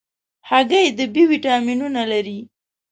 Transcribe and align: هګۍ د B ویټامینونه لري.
هګۍ 0.49 0.85
د 0.97 0.99
B 1.13 1.15
ویټامینونه 1.31 2.01
لري. 2.11 2.39